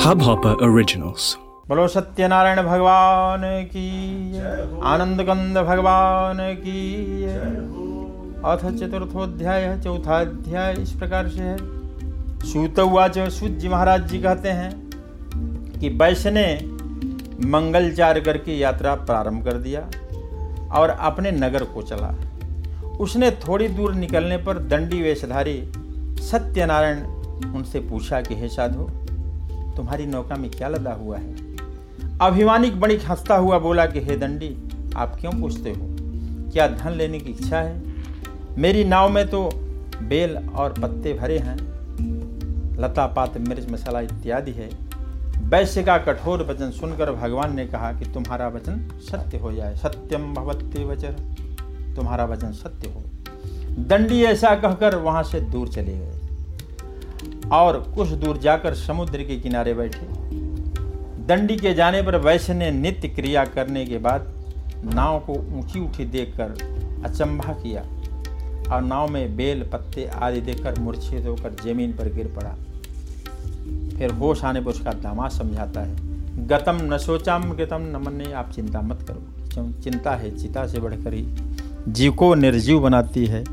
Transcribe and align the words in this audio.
Hubhopper 0.00 0.52
Originals. 0.62 1.24
बोलो 1.68 1.88
सत्यनारायण 1.88 2.62
भगवान 2.62 3.42
की 3.44 4.38
आनंद 4.80 5.22
कंद 5.22 5.58
भगवान 5.58 6.38
की 6.40 7.24
अथ 8.44 8.78
चतुर्थोध्याय 8.78 9.80
चौथा 9.84 10.20
अध्याय 10.20 10.74
इस 10.74 10.92
प्रकार 10.92 11.28
से 11.28 11.40
है। 11.40 11.56
सूत 12.40 12.78
उवाच 12.78 13.18
सूत 13.18 13.50
जी 13.50 13.68
महाराज 13.68 14.08
जी 14.08 14.18
कहते 14.18 14.48
हैं 14.48 14.90
कि 15.80 15.88
वैश्य 15.88 16.30
ने 16.30 16.60
मंगलचार 17.48 18.20
करके 18.20 18.58
यात्रा 18.58 18.94
प्रारंभ 18.94 19.44
कर 19.44 19.52
दिया 19.52 19.80
और 20.72 20.90
अपने 20.90 21.30
नगर 21.30 21.64
को 21.64 21.82
चला। 21.82 22.14
उसने 23.00 23.30
थोड़ी 23.30 23.68
दूर 23.68 23.94
निकलने 23.94 24.36
पर 24.36 24.58
दंडी 24.58 25.02
वेशधारी 25.02 25.72
सत्यनारायण 26.20 26.96
उनसे 27.54 27.80
पूछा 27.80 28.20
कि, 28.20 28.34
हे 28.34 28.48
साधु 28.48 28.90
तुम्हारी 29.76 30.06
नौका 30.06 30.34
में 30.34 30.50
क्या 30.50 30.68
लदा 30.68 30.92
हुआ 30.92 31.18
है? 31.18 31.36
अभिमानिक 32.20 32.80
बणिक 32.80 33.00
हंसता 33.08 33.36
हुआ 33.36 33.58
बोला 33.58 33.86
कि, 33.86 34.00
हे 34.00 34.16
दंडी, 34.16 34.56
आप 34.96 35.16
क्यों 35.20 35.32
पूछते 35.32 35.70
हो? 35.70 35.96
क्या 36.50 36.68
धन 36.68 36.90
लेने 36.90 37.18
की 37.20 37.30
इच्छा 37.30 37.60
है? 37.60 37.82
मेरी 38.58 38.84
नाव 38.84 39.08
में 39.08 39.28
तो 39.28 39.50
बेल 40.02 40.36
और 40.36 40.72
पत्ते 40.72 41.14
भरे 41.14 41.38
हैं। 41.38 41.56
लता 42.80 43.06
पात, 43.06 43.38
मिर्च 43.38 43.70
मसाला 43.70 44.00
इत्यादि 44.00 44.50
है। 44.50 44.70
वैश्य 45.44 45.82
का 45.82 45.98
कठोर 45.98 46.42
वचन 46.42 46.70
सुनकर 46.70 47.12
भगवान 47.12 47.56
ने 47.56 47.66
कहा 47.66 47.92
कि 47.92 48.04
तुम्हारा 48.04 48.48
वचन 48.48 48.88
सत्य 48.94 49.38
हो 49.38 49.52
जाए। 49.52 49.76
सत्यम 49.76 50.34
भवत्य 50.34 50.84
वचन 50.84 51.34
तुम्हारा 51.96 52.24
वचन 52.24 52.52
सत्य 52.52 52.88
हो। 52.88 53.02
दंडी 53.82 54.22
ऐसा 54.22 54.54
कहकर 54.54 54.96
वहाँ 54.96 55.22
से 55.22 55.40
दूर 55.40 55.68
चले 55.68 55.98
गए। 55.98 56.19
और 57.52 57.78
कुछ 57.94 58.08
दूर 58.08 58.38
जाकर 58.38 58.74
समुद्र 58.74 59.22
के 59.22 59.36
किनारे 59.36 59.74
बैठे। 59.74 60.06
दंडी 61.26 61.56
के 61.56 61.74
जाने 61.74 62.02
पर 62.02 62.16
वैश्य 62.16 62.54
ने 62.54 62.70
नित्य 62.70 63.08
क्रिया 63.08 63.44
करने 63.44 63.84
के 63.86 63.98
बाद 63.98 64.32
नाव 64.84 65.18
को 65.20 65.32
ऊँची 65.32 65.80
उठी 65.80 66.04
देखकर 66.04 67.02
अचंभा 67.04 67.52
किया 67.52 67.82
और 68.74 68.82
नाव 68.82 69.08
में 69.08 69.36
बेल, 69.36 69.62
पत्ते 69.62 70.06
आदि 70.06 70.40
देखकर 70.40 70.78
मूर्छित 70.80 71.26
होकर 71.26 71.54
ज़मीन 71.64 71.92
पर 71.92 72.12
गिर 72.12 72.26
पड़ा। 72.26 72.54
फिर 73.98 74.10
होश 74.10 74.44
आने 74.44 74.60
पर 74.60 74.70
उसका 74.70 74.92
दामा 74.92 75.28
समझाता 75.28 75.80
है, 75.80 75.96
गतम 76.46 76.78
न 76.82 76.98
सोचाम, 76.98 77.50
गतम 77.52 77.82
न 77.86 78.02
मन्ने 78.06 78.32
आप 78.32 78.50
चिंता 78.50 78.80
मत 78.80 79.02
करो। 79.02 79.72
चिंता 79.82 80.10
है, 80.10 80.36
चिता 80.38 80.66
से 80.66 80.80
बढ़कर 80.80 81.14
ही। 81.14 81.26
जीव 81.88 82.12
को 82.12 82.34
निर्जीव 82.34 82.80
बनाती 82.80 83.26
है, 83.26 83.44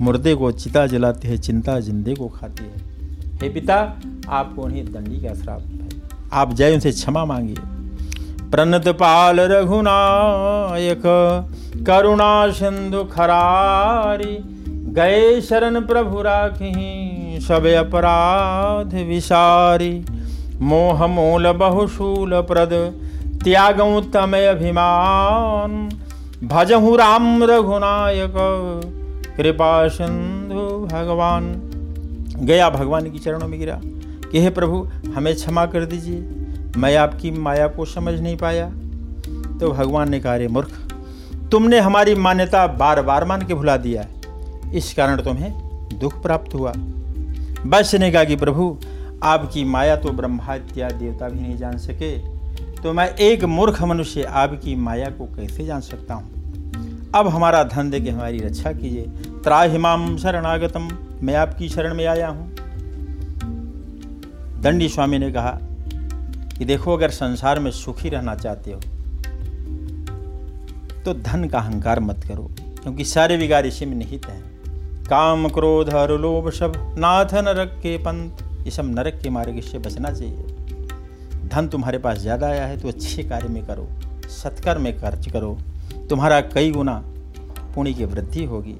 मुर्दे 0.00 0.34
को 0.34 0.52
चिता 0.52 0.86
जलाती 0.86 1.28
है, 1.28 1.38
चिंता 1.38 1.78
जिंदे 1.80 2.14
को 2.14 2.28
खाती 2.28 2.64
है। 2.64 2.87
हे 3.42 3.48
पिता, 3.48 3.96
आपको 4.28 4.62
उन्हें 4.62 4.92
दंडी 4.92 5.28
का 5.28 5.34
श्राप 5.34 5.60
है। 5.60 5.88
आप 6.32 6.52
जय 6.52 6.74
उनसे 6.74 6.90
क्षमा 6.92 7.24
मांगिए। 7.24 7.56
प्रणत 8.50 8.88
पाल 8.88 9.40
रघुनायक, 9.40 11.02
करुणा 11.86 12.50
सिंधु 12.50 13.04
खरारी, 13.04 14.38
गए 14.92 15.40
शरण 15.40 15.80
प्रभु 15.80 16.22
राखी 16.22 17.38
सब 17.42 17.66
अपराध 17.66 18.94
विसारी, 18.94 20.04
मोह 20.60 21.06
मूल 21.06 21.52
बहुशूल 21.52 22.40
प्रद 22.40 23.00
त्यागऊ 23.44 24.00
तमय 24.00 24.46
अभिमान। 24.46 25.88
भजहु 26.44 26.96
राम 26.96 27.44
रघुनायक, 27.44 28.34
कृपा 29.36 29.88
सिंधु 29.88 30.96
भगवान। 30.96 31.44
गया 32.38 32.70
भगवान 32.70 33.10
की 33.10 33.18
चरणों 33.18 33.48
में 33.48 33.60
गिरा। 33.60 33.80
कि 34.32 34.40
हे 34.40 34.50
प्रभु, 34.50 34.88
हमें 35.14 35.34
क्षमा 35.34 35.66
कर 35.66 35.84
दीजिए। 35.84 36.28
मैं 36.76 36.96
आपकी 36.96 37.30
माया 37.30 37.68
को 37.68 37.84
समझ 37.84 38.20
नहीं 38.20 38.36
पाया। 38.36 38.70
तो 39.58 39.72
भगवान 39.72 40.10
ने 40.10 40.20
कहा 40.20 40.36
रे 40.36 40.48
मूर्ख, 40.48 40.92
तुमने 41.50 41.80
हमारी 41.80 42.14
मान्यता 42.14 42.66
बार 42.66 43.02
बार 43.02 43.24
मान 43.24 43.42
के 43.42 43.54
भुला 43.54 43.76
दिया 43.76 44.02
है। 44.02 44.18
इस 44.76 44.94
कारण 44.94 45.20
तुम्हें 45.20 45.52
दुख 45.98 46.22
प्राप्त 46.22 46.54
हुआ। 46.54 46.72
बस 47.66 47.94
ने 47.94 48.10
कहा 48.10 48.24
कि 48.24 48.36
प्रभु, 48.36 48.78
आपकी 49.22 49.64
माया 49.64 49.96
तो 49.96 50.10
ब्रह्मा 50.10 50.56
देवता 50.88 51.28
भी 51.28 51.40
नहीं 51.40 51.56
जान 51.56 51.78
सके। 51.78 52.18
तो 52.82 52.92
मैं 52.92 53.14
एक 53.14 53.44
मूर्ख 53.44 53.82
मनुष्य 53.82 54.22
आपकी 54.22 54.76
माया 54.76 55.10
को 55.10 55.24
कैसे 55.24 55.64
जान 55.64 55.80
सकता 55.80 56.14
हूँ? 56.14 56.24
अब 57.14 57.28
हमारा 57.28 57.64
धन 57.64 57.90
दे 57.90 58.00
के 58.00 58.10
हमारी 58.10 58.38
रक्षा 58.38 58.72
कीजिए। 58.72 59.02
त्राहिमाम 59.44 60.16
शरणागतम। 60.16 60.88
मैं 61.20 61.34
आपकी 61.36 61.68
शरण 61.68 61.94
में 61.94 62.04
आया 62.06 62.28
हूँ। 62.28 62.54
दंडी 64.62 64.88
स्वामी 64.88 65.18
ने 65.18 65.30
कहा 65.32 65.58
कि 66.52 66.64
देखो, 66.64 66.92
अगर 66.92 67.10
संसार 67.10 67.58
में 67.58 67.70
सुखी 67.70 68.08
रहना 68.08 68.34
चाहते 68.36 68.72
हो 68.72 68.80
तो 71.04 71.14
धन 71.16 71.48
का 71.48 71.58
अहंकार 71.58 72.00
मत 72.00 72.24
करो, 72.28 72.50
क्योंकि 72.82 73.04
सारे 73.06 73.36
विकार 73.36 73.66
इसी 73.66 73.86
में 73.86 73.96
निहित 73.96 74.26
हैं। 74.26 74.42
काम, 75.04 75.48
क्रोध, 75.48 75.88
हर 75.90 76.10
लोभ 76.18 76.50
सब 76.52 76.72
नाथ 76.98 77.34
नरक 77.36 77.78
के 77.82 77.96
पंथ। 77.98 78.42
ये 78.64 78.70
सब 78.70 78.90
नरक 78.90 79.20
के 79.22 79.30
मार्ग 79.30 79.60
से 79.62 79.78
बचना 79.78 80.10
चाहिए। 80.10 81.48
धन 81.48 81.68
तुम्हारे 81.68 81.98
पास 81.98 82.18
ज़्यादा 82.18 82.46
आया 82.46 82.66
है 82.66 82.80
तो 82.80 82.88
अच्छे 82.88 83.22
कार्य 83.24 83.48
में 83.48 83.64
करो, 83.66 83.88
सत्कर्म 84.32 84.82
में 84.82 84.98
खर्च 85.00 85.28
करो। 85.30 85.56
तुम्हारा 86.10 86.40
कई 86.42 86.70
गुना 86.70 87.02
पुण्य 87.74 87.92
की 87.92 88.04
वृद्धि 88.06 88.44
होगी। 88.44 88.76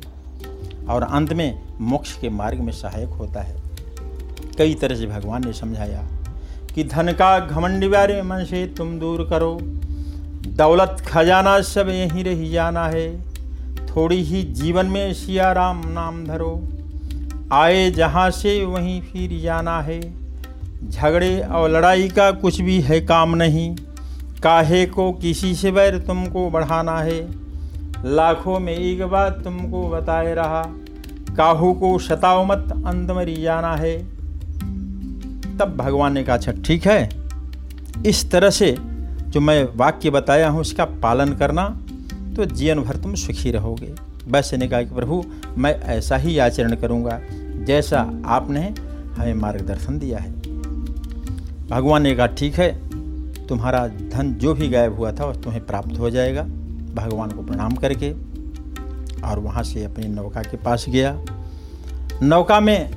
और 0.91 1.03
अंत 1.03 1.33
में 1.33 1.63
मोक्ष 1.81 2.19
के 2.19 2.29
मार्ग 2.29 2.59
में 2.59 2.73
सहायक 2.73 3.09
होता 3.09 3.41
है। 3.41 3.57
कई 4.59 4.75
तरह 4.75 4.95
से 4.95 5.07
भगवान 5.07 5.45
ने 5.45 5.53
समझाया 5.53 6.07
कि 6.75 6.85
धन 6.85 7.13
का 7.13 7.39
घमंड 7.41 7.85
वारे 7.85 8.23
मन 8.23 8.45
से 8.45 8.67
तुम 8.67 8.99
दूर 8.99 9.27
करो। 9.31 9.59
दौलत 10.49 10.97
खजाना 11.07 11.61
सब 11.61 11.89
यहीं 11.89 12.25
रही 12.25 12.51
जाना 12.51 12.87
है। 12.87 13.21
थोड़ी 13.87 14.23
ही 14.23 14.43
जीवन 14.43 14.87
में 14.87 15.15
सिया 15.15 15.53
राम 15.53 15.83
नाम 15.87 16.25
धरो। 16.27 16.69
आए 17.53 17.91
जहाँ 17.91 18.31
से 18.31 18.65
वहीं 18.65 19.01
फिर 19.03 19.41
जाना 19.41 19.81
है। 19.81 20.01
झगड़े 20.89 21.41
और 21.41 21.71
लड़ाई 21.71 22.09
का 22.09 22.31
कुछ 22.31 22.61
भी 22.61 22.81
है 22.81 23.01
काम 23.01 23.35
नहीं। 23.35 23.77
काहे 24.43 24.87
को 24.87 25.13
किसी 25.13 25.55
से 25.55 25.73
बैर 25.73 25.99
तुमको 25.99 26.51
बढ़ाना 26.51 26.99
है। 26.99 27.48
लाखों 28.05 28.59
में 28.59 28.73
एक 28.73 29.03
बात 29.03 29.41
तुमको 29.45 29.89
बताए 29.89 30.35
रहा, 30.35 30.63
काहू 31.37 31.73
को 31.73 31.99
शताओ 31.99 32.45
मत, 32.45 32.73
अंत 32.87 33.11
मरी 33.11 33.35
जाना 33.35 33.75
है। 33.77 33.99
तब 35.59 35.75
भगवान 35.77 36.13
ने 36.13 36.23
कहा 36.25 36.37
अच्छा 36.37 36.53
ठीक 36.65 36.87
है। 36.87 37.09
इस 38.07 38.31
तरह 38.31 38.51
से 38.51 38.77
जो 39.29 39.41
मैं 39.41 39.69
वाक्य 39.77 40.11
बताया 40.11 40.49
हूँ 40.49 40.61
उसका 40.61 40.85
पालन 40.85 41.33
करना 41.33 41.69
तो 42.37 42.45
जीवन 42.45 42.83
भर 42.83 42.97
तुम 42.97 43.15
सुखी 43.15 43.51
रहोगे। 43.51 43.95
वैसे 44.29 44.57
ने 44.57 44.69
कहा 44.69 44.83
कि, 44.83 44.95
प्रभु, 44.95 45.25
मैं 45.57 45.81
ऐसा 45.81 46.17
ही 46.17 46.39
आचरण 46.39 46.75
करूँगा, 46.77 47.21
जैसा 47.65 48.01
आपने 48.27 48.75
हमें 49.17 49.35
मार्गदर्शन 49.35 49.99
दिया 49.99 50.19
है। 50.19 50.33
भगवान 51.69 52.03
ने 52.03 52.15
कहा, 52.15 52.27
ठीक 52.27 52.55
है, 52.55 52.73
तुम्हारा 53.47 53.87
धन 53.89 54.35
जो 54.35 54.55
भी 54.55 54.69
गायब 54.69 54.97
हुआ 54.97 55.13
था, 55.13 55.25
वह 55.25 55.35
तुम्हें 55.35 55.67
प्राप्त 55.67 55.99
हो 55.99 56.11
जाएगा। 56.11 56.47
भगवान 56.95 57.31
को 57.31 57.43
प्रणाम 57.43 57.75
करके 57.77 58.13
और 59.23 59.39
वहाँ 59.39 59.63
से 59.63 59.85
अपनी 59.85 60.07
नौका 60.07 60.43
के 60.43 60.57
पास 60.57 60.85
गया। 60.89 61.13
नौका 62.23 62.61
में 62.61 62.91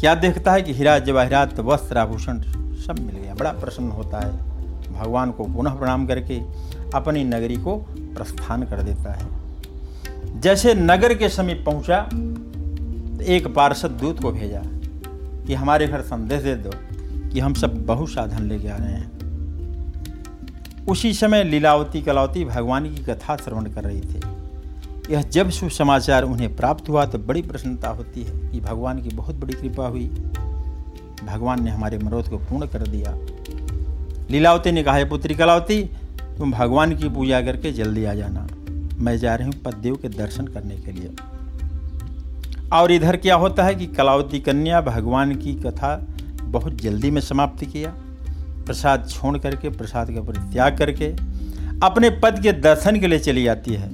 क्या 0.00 0.14
देखता 0.14 0.52
है 0.52 0.62
कि 0.62 0.72
हीरा 0.74 0.98
जवाहरात 0.98 1.60
वस्त्र 1.60 1.98
आभूषण 1.98 2.40
सब 2.78 2.98
मिल 3.00 3.16
गया। 3.16 3.34
बड़ा 3.34 3.50
प्रसन्न 3.52 3.90
होता 3.90 4.20
है। 4.20 4.32
भगवान 4.92 5.30
को 5.30 5.44
पुनः 5.44 5.70
प्रणाम 5.70 6.06
करके 6.06 6.40
अपनी 6.94 7.24
नगरी 7.24 7.56
को 7.56 7.76
प्रस्थान 7.96 8.62
कर 8.62 8.82
देता 8.82 9.12
है। 9.12 10.40
जैसे 10.40 10.74
नगर 10.74 11.14
के 11.14 11.28
समीप 11.28 11.62
पहुँचा 11.66 12.00
तो 12.02 13.22
एक 13.22 13.46
पार्षद 13.54 13.90
दूत 13.90 14.22
को 14.22 14.32
भेजा 14.32 14.62
कि 15.46 15.54
हमारे 15.54 15.86
घर 15.86 16.00
संदेश 16.00 16.42
दे 16.42 16.54
दो 16.54 16.70
कि 17.30 17.40
हम 17.40 17.54
सब 17.54 17.84
बहु 17.86 18.06
साधन 18.06 18.42
लेके 18.42 18.68
आ 18.68 18.76
रहे 18.76 18.92
हैं। 18.92 19.15
उसी 20.88 21.12
समय 21.14 21.44
लीलावती 21.44 22.02
कलावती 22.02 22.44
भगवान 22.44 22.94
की 22.94 23.02
कथा 23.04 23.36
श्रवण 23.36 23.64
कर 23.64 23.84
रही 23.84 24.00
थे। 24.00 24.20
यह 25.12 25.22
जब 25.22 25.50
शुभ 25.50 25.68
समाचार 25.68 26.22
उन्हें 26.22 26.56
प्राप्त 26.56 26.88
हुआ 26.88 27.06
तो 27.06 27.18
बड़ी 27.18 27.42
प्रसन्नता 27.42 27.88
होती 27.88 28.22
है 28.22 28.48
कि 28.48 28.60
भगवान 28.60 29.02
की 29.02 29.08
बहुत 29.08 29.36
बड़ी 29.36 29.54
कृपा 29.54 29.86
हुई। 29.86 30.06
भगवान 31.24 31.64
ने 31.64 31.70
हमारे 31.70 31.98
मनोरथ 31.98 32.30
को 32.30 32.38
पूर्ण 32.38 32.66
कर 32.66 32.82
दिया। 32.82 33.18
लीलावती 34.30 34.72
ने 34.72 34.82
कहा 34.82 35.04
पुत्री 35.04 35.34
कलावती, 35.34 35.82
तुम 36.38 36.52
भगवान 36.52 36.96
की 36.96 37.08
पूजा 37.08 37.40
करके 37.40 37.72
जल्दी 37.72 38.04
आ 38.04 38.14
जाना। 38.14 38.46
मैं 38.98 39.18
जा 39.18 39.34
रही 39.34 39.46
हूँ 39.46 39.54
पददेव 39.54 39.96
के 39.96 40.08
दर्शन 40.08 40.46
करने 40.46 40.76
के 40.76 40.92
लिए। 40.92 41.10
और 42.72 42.92
इधर 42.92 43.16
क्या 43.16 43.34
होता 43.34 43.64
है 43.64 43.74
कि 43.74 43.86
कलावती 43.86 44.40
कन्या 44.40 44.80
भगवान 44.80 45.34
की 45.34 45.54
कथा 45.54 46.06
बहुत 46.42 46.74
जल्दी 46.74 47.10
में 47.10 47.20
समाप्त 47.20 47.64
किया। 47.64 47.94
प्रसाद 48.66 49.08
छोड़ 49.10 49.38
करके, 49.38 49.68
प्रसाद 49.68 50.10
का 50.10 50.20
परित्याग 50.20 50.78
करके, 50.78 51.06
अपने 51.82 52.10
पद 52.10 52.42
के 52.42 52.52
दर्शन 52.52 53.00
के 53.00 53.06
लिए 53.06 53.18
चली 53.18 53.44
जाती 53.44 53.74
है। 53.74 53.88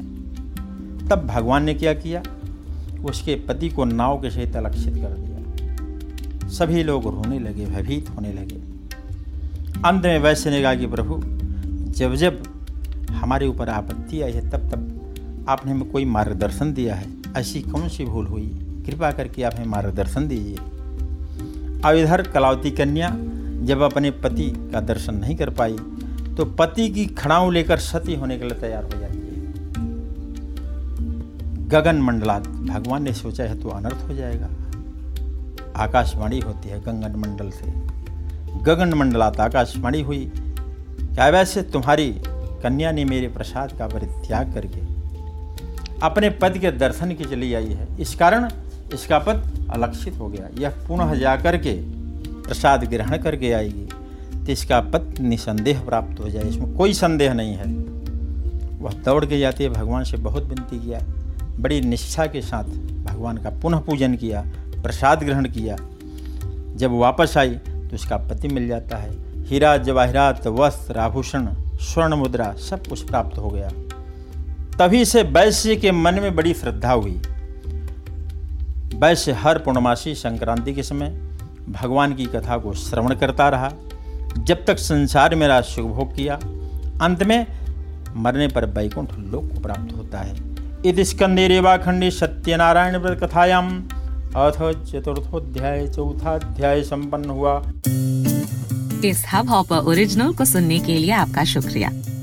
तब 1.08 1.30
भगवान 1.34 1.64
ने 1.64 1.74
क्या 1.74 1.94
किया? 1.94 2.22
उसके 3.04 3.34
पति 3.34 3.68
को 3.68 3.84
नाव 3.84 4.16
के 4.16 4.30
सहित 4.30 4.56
अलक्षित 4.56 4.94
कर 4.94 5.08
दिया। 5.08 5.32
सभी 6.48 6.82
लोग 6.82 7.04
रोने 7.04 7.38
लगे, 7.38 7.66
भयभीत 7.66 8.10
होने 8.10 8.32
लगे। 8.32 8.54
अंत 9.88 10.02
में 10.02 10.18
वैश्य 10.18 10.50
ने 10.50 10.62
कहा 10.62 10.74
कि, 10.74 10.86
प्रभु, 10.86 11.22
जब 11.92 12.14
जब 12.14 12.42
हमारे 13.10 13.46
ऊपर 13.46 13.68
आपत्ति 13.68 14.22
आई 14.22 14.32
है, 14.32 14.50
तब 14.50 14.58
तब 14.58 14.98
आपने 15.48 15.72
हमें 15.72 15.90
कोई 15.90 16.04
मार्गदर्शन 16.04 16.72
दिया 16.72 16.94
है। 16.94 17.06
ऐसी 17.36 17.62
कौन 17.62 17.88
सी 17.88 18.04
भूल 18.04 18.26
हुई? 18.26 18.66
कृपा 18.86 19.10
करके 19.10 19.42
आप 19.42 19.54
हमें 19.56 19.66
मार्गदर्शन 19.66 20.28
दीजिए। 20.28 20.56
अब 21.84 21.94
इधर 21.96 22.22
कलावती 22.22 22.70
कन्या 22.70 23.16
जब 23.62 23.82
अपने 23.82 24.10
पति 24.10 24.50
का 24.72 24.80
दर्शन 24.80 25.14
नहीं 25.14 25.36
कर 25.36 25.50
पाई 25.50 25.76
तो 26.36 26.44
पति 26.58 26.88
की 26.88 27.04
खड़ाऊ 27.06 27.50
लेकर 27.50 27.78
सती 27.80 28.14
होने 28.14 28.38
के 28.38 28.44
लिए 28.44 28.58
तैयार 28.60 28.84
हो 28.84 29.00
जाती 29.00 29.18
है। 29.18 29.30
गगन 31.68 32.00
मंडलात 32.02 32.48
भगवान 32.48 33.02
ने 33.02 33.12
सोचा 33.12 33.44
है 33.44 33.60
तो 33.60 33.68
अनर्थ 33.68 34.08
हो 34.08 34.14
जाएगा। 34.14 34.48
आकाशवाणी 35.76 36.40
होती 36.40 36.68
है 36.68 36.80
गंगन 36.80 37.18
मंडल 37.18 37.50
से। 37.50 37.72
गगन 38.62 38.94
मंडलात 38.94 39.40
आकाशवाणी 39.40 40.02
हुई, 40.02 40.30
क्या 40.34 41.28
वैसे 41.28 41.62
तुम्हारी 41.62 42.12
कन्या 42.62 42.90
ने 42.92 43.04
मेरे 43.04 43.28
प्रसाद 43.28 43.72
का 43.78 43.86
परित्याग 43.86 44.52
करके 44.54 44.80
अपने 46.02 46.30
पद 46.32 46.58
के 46.58 46.70
दर्शन 46.72 47.12
की 47.14 47.24
चली 47.24 47.54
आई 47.54 47.66
है? 47.66 47.86
इस 48.00 48.14
कारण 48.14 48.48
इसका 48.94 49.18
पद 49.18 49.68
अलक्षित 49.72 50.18
हो 50.18 50.28
गया। 50.28 50.48
यह 50.58 50.70
पुनः 50.88 51.14
जाकर 51.14 51.56
के 51.56 51.72
प्रसाद 52.42 52.84
ग्रहण 52.84 53.16
करके 53.18 53.52
आएगी 53.52 53.88
तो 54.36 54.52
इसका 54.52 54.80
पद 54.82 55.14
निसंदेह 55.20 55.80
प्राप्त 55.80 56.20
हो 56.20 56.28
जाए। 56.28 56.42
इसमें 56.42 56.72
कोई 56.74 56.92
संदेह 56.92 57.32
नहीं 57.32 57.54
है। 57.54 57.64
वह 58.80 58.92
दौड़ 59.04 59.24
के 59.26 59.38
जाती 59.38 59.64
है 59.64 59.70
भगवान 59.70 60.04
से 60.04 60.16
बहुत 60.16 60.44
विनती 60.44 60.78
किया। 60.78 61.00
बड़ी 61.58 61.80
निष्ठा 61.80 62.26
के 62.26 62.40
साथ 62.40 62.64
भगवान 63.04 63.36
का 63.36 63.50
पुनः 63.62 63.78
पूजन 63.78 64.14
किया, 64.14 64.44
प्रसाद 64.82 65.22
ग्रहण 65.22 65.44
किया। 65.44 65.76
जब 66.76 66.90
वापस 66.90 67.36
आई 67.38 67.54
तो 67.54 67.94
उसका 67.94 68.16
पति 68.16 68.48
मिल 68.48 68.68
जाता 68.68 68.96
है। 68.96 69.10
हीरा, 69.44 69.76
जवाहरात, 69.76 70.46
वस्त्र, 70.46 70.98
आभूषण, 70.98 71.46
स्वर्ण 71.82 72.14
मुद्रा 72.14 72.52
सब 72.60 72.86
कुछ 72.86 73.02
प्राप्त 73.02 73.38
हो 73.38 73.48
गया। 73.48 73.70
तभी 74.78 75.04
से 75.04 75.22
वैश्य 75.22 75.76
के 75.76 75.92
मन 75.92 76.14
में 76.14 76.34
बड़ी 76.34 76.54
श्रद्धा 76.54 76.92
हुई। 76.92 77.20
वैश्य 78.94 79.32
हर 79.32 79.58
पूर्णमासी 79.58 80.14
संक्रांति 80.14 80.74
के 80.74 80.82
समय 80.82 81.10
भगवान 81.68 82.14
की 82.14 82.26
कथा 82.26 82.58
को 82.58 82.72
श्रवण 82.72 83.14
करता 83.14 83.48
रहा। 83.48 83.72
जब 84.38 84.64
तक 84.64 84.78
संसार 84.78 85.34
मेरा 85.34 85.60
सुखभोग 85.60 86.16
किया, 86.16 86.34
अंत 87.02 87.22
में 87.22 87.46
मरने 88.16 88.48
पर 88.48 88.64
वैकुंठ 88.64 89.18
लोक 89.18 89.54
को 89.54 89.60
प्राप्त 89.60 89.96
होता 89.96 90.18
है। 90.18 90.52
इस 90.86 91.10
स्कंदे 91.10 91.48
रेवाखंडे 91.48 92.10
सत्यनारायण 92.10 92.96
व्रत 92.96 93.24
कथायाम 93.24 93.88
अथ 94.36 94.84
चतुर्थोध्याय, 94.84 95.88
चौथाध्याय 95.88 96.82
संपन्न 96.82 97.30
हुआ। 97.30 97.62
इस 99.04 99.24
हब 99.32 99.48
हॉपर 99.48 99.76
ओरिजिनल 99.76 100.32
को 100.32 100.44
सुनने 100.44 100.78
के 100.78 100.92
लिए 100.92 101.12
आपका 101.12 101.44
शुक्रिया। 101.44 101.90